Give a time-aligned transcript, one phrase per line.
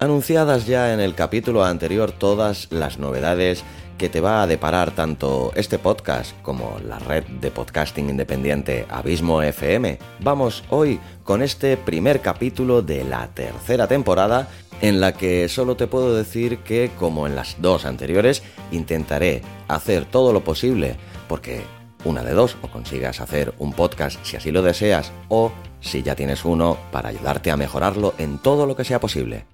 [0.00, 3.64] Anunciadas ya en el capítulo anterior todas las novedades
[3.98, 9.42] que te va a deparar tanto este podcast como la red de podcasting independiente Abismo
[9.42, 14.46] FM, vamos hoy con este primer capítulo de la tercera temporada
[14.82, 20.04] en la que solo te puedo decir que como en las dos anteriores intentaré hacer
[20.04, 20.94] todo lo posible
[21.26, 21.62] porque
[22.04, 26.14] una de dos o consigas hacer un podcast si así lo deseas o si ya
[26.14, 29.44] tienes uno para ayudarte a mejorarlo en todo lo que sea posible.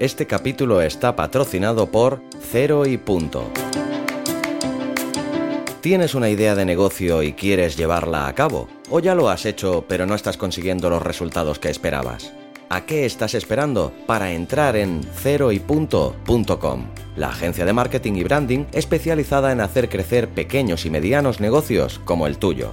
[0.00, 3.50] Este capítulo está patrocinado por Cero y Punto.
[5.82, 8.66] ¿Tienes una idea de negocio y quieres llevarla a cabo?
[8.88, 12.32] ¿O ya lo has hecho pero no estás consiguiendo los resultados que esperabas?
[12.70, 16.86] ¿A qué estás esperando para entrar en ceroypunto.com?
[17.16, 22.26] La agencia de marketing y branding especializada en hacer crecer pequeños y medianos negocios como
[22.26, 22.72] el tuyo.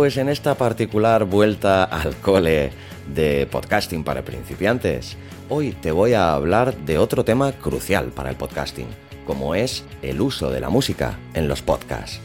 [0.00, 2.72] Pues en esta particular vuelta al cole
[3.14, 5.18] de podcasting para principiantes,
[5.50, 8.86] hoy te voy a hablar de otro tema crucial para el podcasting,
[9.26, 12.18] como es el uso de la música en los podcasts.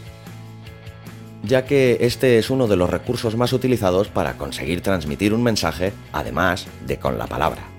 [1.44, 5.92] Ya que este es uno de los recursos más utilizados para conseguir transmitir un mensaje,
[6.14, 7.75] además de con la palabra.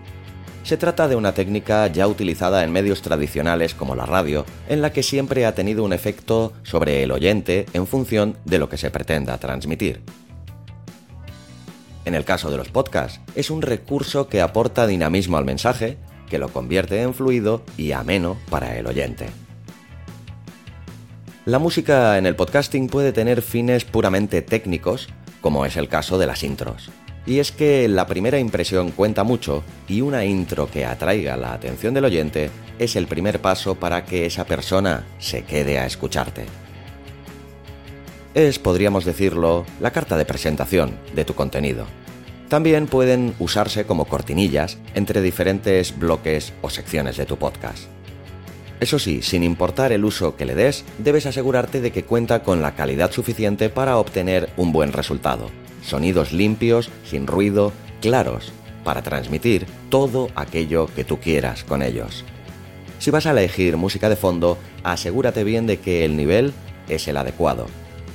[0.66, 4.92] Se trata de una técnica ya utilizada en medios tradicionales como la radio, en la
[4.92, 8.90] que siempre ha tenido un efecto sobre el oyente en función de lo que se
[8.90, 10.02] pretenda transmitir.
[12.04, 16.40] En el caso de los podcasts, es un recurso que aporta dinamismo al mensaje, que
[16.40, 19.28] lo convierte en fluido y ameno para el oyente.
[21.44, 25.06] La música en el podcasting puede tener fines puramente técnicos,
[25.40, 26.90] como es el caso de las intros.
[27.26, 31.92] Y es que la primera impresión cuenta mucho y una intro que atraiga la atención
[31.92, 36.44] del oyente es el primer paso para que esa persona se quede a escucharte.
[38.34, 41.86] Es, podríamos decirlo, la carta de presentación de tu contenido.
[42.48, 47.88] También pueden usarse como cortinillas entre diferentes bloques o secciones de tu podcast.
[48.78, 52.62] Eso sí, sin importar el uso que le des, debes asegurarte de que cuenta con
[52.62, 55.50] la calidad suficiente para obtener un buen resultado
[55.86, 58.52] sonidos limpios, sin ruido, claros,
[58.84, 62.24] para transmitir todo aquello que tú quieras con ellos.
[62.98, 66.52] Si vas a elegir música de fondo, asegúrate bien de que el nivel
[66.88, 67.66] es el adecuado.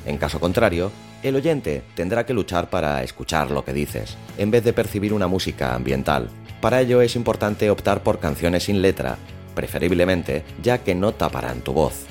[0.06, 0.92] En caso contrario,
[1.24, 5.28] el oyente tendrá que luchar para escuchar lo que dices, en vez de percibir una
[5.28, 6.30] música ambiental.
[6.62, 9.18] Para ello es importante optar por canciones sin letra,
[9.56, 12.11] preferiblemente ya que no taparán tu voz.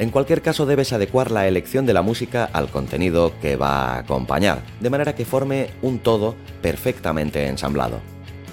[0.00, 3.98] En cualquier caso debes adecuar la elección de la música al contenido que va a
[3.98, 8.00] acompañar, de manera que forme un todo perfectamente ensamblado.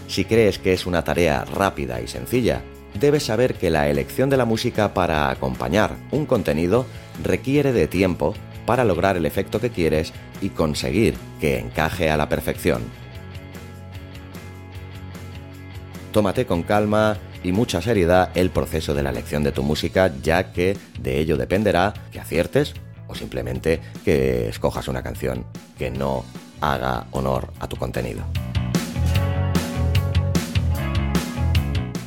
[0.09, 2.63] Si crees que es una tarea rápida y sencilla,
[2.99, 6.85] debes saber que la elección de la música para acompañar un contenido
[7.23, 8.33] requiere de tiempo
[8.65, 10.11] para lograr el efecto que quieres
[10.41, 12.81] y conseguir que encaje a la perfección.
[16.11, 17.17] Tómate con calma
[17.47, 21.37] y mucha seriedad el proceso de la elección de tu música, ya que de ello
[21.37, 22.73] dependerá que aciertes
[23.07, 25.45] o simplemente que escojas una canción
[25.77, 26.25] que no
[26.59, 28.25] haga honor a tu contenido.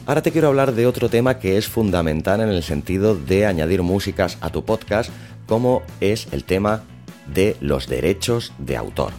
[0.06, 3.82] Ahora te quiero hablar de otro tema que es fundamental en el sentido de añadir
[3.82, 5.10] músicas a tu podcast,
[5.46, 6.82] como es el tema
[7.32, 9.12] de los derechos de autor.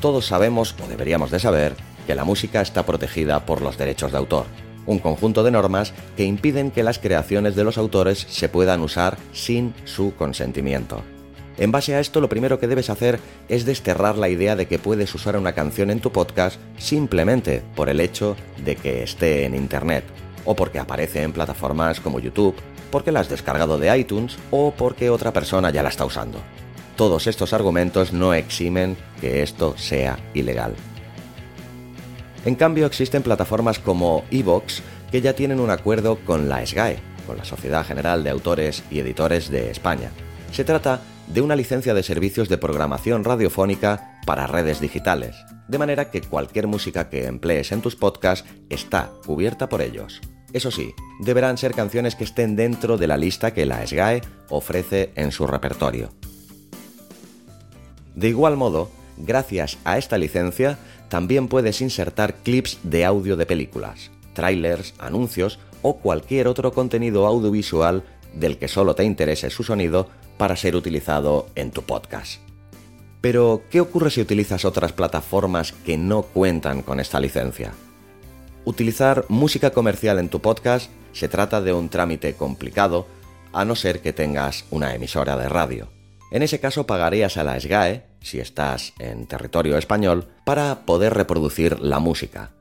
[0.00, 1.74] Todos sabemos, o deberíamos de saber,
[2.06, 4.46] que la música está protegida por los derechos de autor,
[4.86, 9.16] un conjunto de normas que impiden que las creaciones de los autores se puedan usar
[9.32, 11.02] sin su consentimiento.
[11.58, 14.78] En base a esto, lo primero que debes hacer es desterrar la idea de que
[14.78, 18.34] puedes usar una canción en tu podcast simplemente por el hecho
[18.64, 20.04] de que esté en Internet,
[20.46, 22.54] o porque aparece en plataformas como YouTube,
[22.90, 26.38] porque la has descargado de iTunes o porque otra persona ya la está usando.
[26.96, 30.74] Todos estos argumentos no eximen que esto sea ilegal.
[32.44, 37.36] En cambio, existen plataformas como Evox que ya tienen un acuerdo con la SGAE, con
[37.36, 40.10] la Sociedad General de Autores y Editores de España.
[40.52, 45.36] Se trata de una licencia de servicios de programación radiofónica para redes digitales,
[45.68, 50.20] de manera que cualquier música que emplees en tus podcasts está cubierta por ellos.
[50.52, 55.12] Eso sí, deberán ser canciones que estén dentro de la lista que la SGAE ofrece
[55.14, 56.10] en su repertorio.
[58.16, 60.78] De igual modo, gracias a esta licencia,
[61.08, 68.04] también puedes insertar clips de audio de películas, trailers, anuncios o cualquier otro contenido audiovisual
[68.34, 72.40] del que solo te interese su sonido para ser utilizado en tu podcast.
[73.20, 77.72] Pero, ¿qué ocurre si utilizas otras plataformas que no cuentan con esta licencia?
[78.64, 83.06] Utilizar música comercial en tu podcast se trata de un trámite complicado,
[83.52, 85.99] a no ser que tengas una emisora de radio.
[86.30, 91.80] En ese caso pagarías a la SGAE, si estás en territorio español, para poder reproducir
[91.80, 92.52] la música.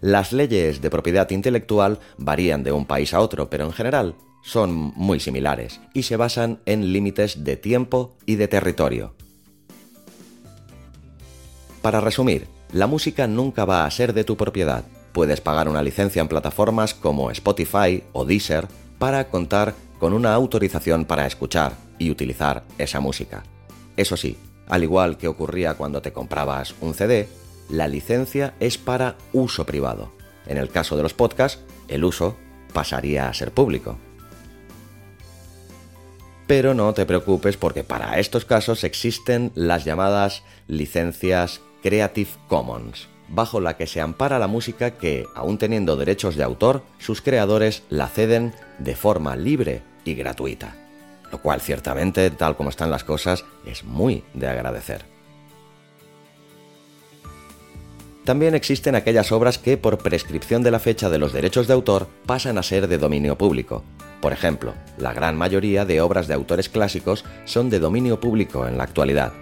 [0.00, 4.70] Las leyes de propiedad intelectual varían de un país a otro, pero en general son
[4.72, 9.14] muy similares y se basan en límites de tiempo y de territorio.
[11.82, 14.84] Para resumir, la música nunca va a ser de tu propiedad.
[15.12, 21.04] Puedes pagar una licencia en plataformas como Spotify o Deezer para contar con una autorización
[21.04, 23.42] para escuchar y utilizar esa música.
[23.96, 24.36] Eso sí,
[24.68, 27.28] al igual que ocurría cuando te comprabas un CD,
[27.68, 30.12] la licencia es para uso privado.
[30.46, 32.36] En el caso de los podcasts, el uso
[32.72, 33.98] pasaría a ser público.
[36.46, 43.60] Pero no te preocupes porque para estos casos existen las llamadas licencias Creative Commons, bajo
[43.60, 48.08] la que se ampara la música que, aun teniendo derechos de autor, sus creadores la
[48.08, 50.87] ceden de forma libre y gratuita
[51.30, 55.04] lo cual ciertamente, tal como están las cosas, es muy de agradecer.
[58.28, 62.08] También existen aquellas obras que, por prescripción de la fecha de los derechos de autor,
[62.26, 63.84] pasan a ser de dominio público.
[64.20, 68.76] Por ejemplo, la gran mayoría de obras de autores clásicos son de dominio público en
[68.76, 69.32] la actualidad.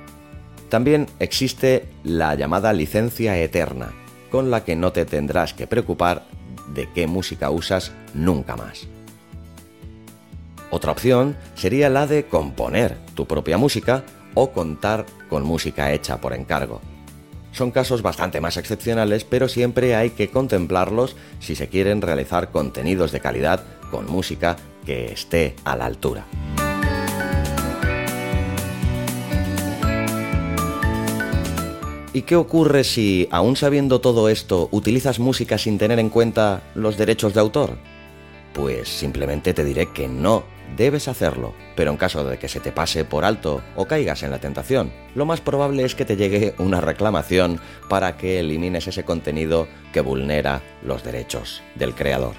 [0.68, 3.92] También existe la llamada licencia eterna,
[4.30, 6.24] con la que no te tendrás que preocupar
[6.72, 8.86] de qué música usas nunca más.
[10.70, 14.04] Otra opción sería la de componer tu propia música
[14.34, 16.80] o contar con música hecha por encargo.
[17.52, 23.12] Son casos bastante más excepcionales, pero siempre hay que contemplarlos si se quieren realizar contenidos
[23.12, 26.26] de calidad con música que esté a la altura.
[32.12, 36.96] ¿Y qué ocurre si, aún sabiendo todo esto, utilizas música sin tener en cuenta los
[36.96, 37.76] derechos de autor?
[38.52, 40.44] Pues simplemente te diré que no
[40.76, 44.30] debes hacerlo, pero en caso de que se te pase por alto o caigas en
[44.30, 49.04] la tentación, lo más probable es que te llegue una reclamación para que elimines ese
[49.04, 52.34] contenido que vulnera los derechos del creador.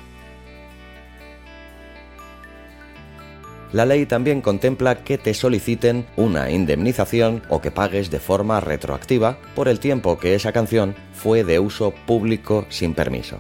[3.74, 9.40] La ley también contempla que te soliciten una indemnización o que pagues de forma retroactiva
[9.56, 13.40] por el tiempo que esa canción fue de uso público sin permiso.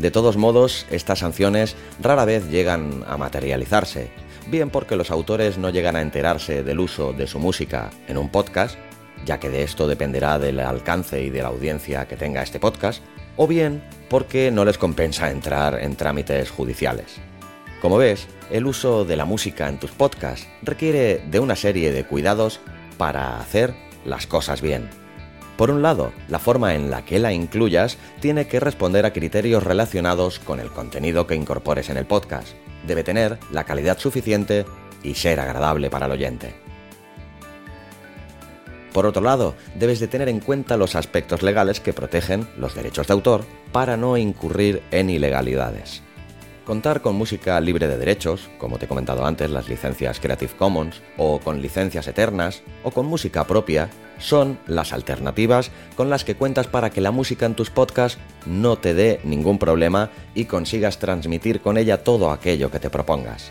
[0.00, 4.10] De todos modos, estas sanciones rara vez llegan a materializarse,
[4.46, 8.30] bien porque los autores no llegan a enterarse del uso de su música en un
[8.30, 8.78] podcast,
[9.26, 13.02] ya que de esto dependerá del alcance y de la audiencia que tenga este podcast,
[13.36, 17.20] o bien porque no les compensa entrar en trámites judiciales.
[17.82, 22.06] Como ves, el uso de la música en tus podcasts requiere de una serie de
[22.06, 22.60] cuidados
[22.96, 23.74] para hacer
[24.06, 24.88] las cosas bien.
[25.60, 29.62] Por un lado, la forma en la que la incluyas tiene que responder a criterios
[29.62, 32.54] relacionados con el contenido que incorpores en el podcast.
[32.86, 34.64] Debe tener la calidad suficiente
[35.02, 36.54] y ser agradable para el oyente.
[38.94, 43.08] Por otro lado, debes de tener en cuenta los aspectos legales que protegen los derechos
[43.08, 46.02] de autor para no incurrir en ilegalidades.
[46.64, 51.02] Contar con música libre de derechos, como te he comentado antes, las licencias Creative Commons,
[51.18, 53.90] o con licencias eternas, o con música propia,
[54.20, 58.76] son las alternativas con las que cuentas para que la música en tus podcasts no
[58.76, 63.50] te dé ningún problema y consigas transmitir con ella todo aquello que te propongas.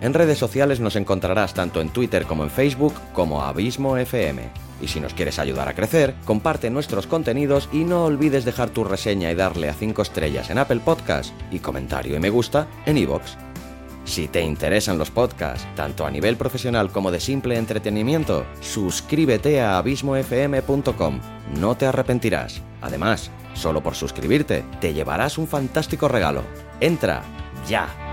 [0.00, 4.63] En redes sociales nos encontrarás tanto en Twitter como en Facebook como Abismo FM.
[4.84, 8.84] Y si nos quieres ayudar a crecer, comparte nuestros contenidos y no olvides dejar tu
[8.84, 12.98] reseña y darle a 5 estrellas en Apple Podcast y comentario y me gusta en
[12.98, 13.22] iVoox.
[14.04, 19.78] Si te interesan los podcasts, tanto a nivel profesional como de simple entretenimiento, suscríbete a
[19.78, 21.20] abismofm.com.
[21.58, 22.60] No te arrepentirás.
[22.82, 26.42] Además, solo por suscribirte, te llevarás un fantástico regalo.
[26.80, 27.22] Entra
[27.66, 28.03] ya.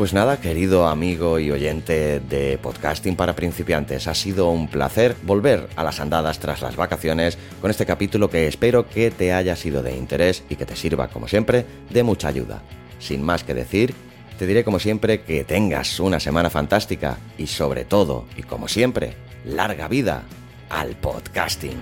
[0.00, 5.68] Pues nada, querido amigo y oyente de podcasting para principiantes, ha sido un placer volver
[5.76, 9.82] a las andadas tras las vacaciones con este capítulo que espero que te haya sido
[9.82, 12.62] de interés y que te sirva, como siempre, de mucha ayuda.
[12.98, 13.94] Sin más que decir,
[14.38, 19.12] te diré como siempre que tengas una semana fantástica y sobre todo, y como siempre,
[19.44, 20.22] larga vida
[20.70, 21.76] al podcasting.